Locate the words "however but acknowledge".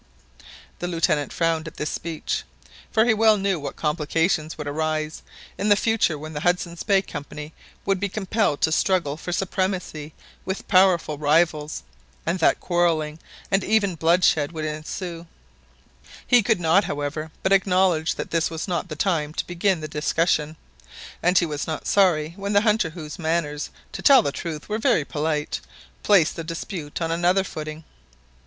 16.85-18.15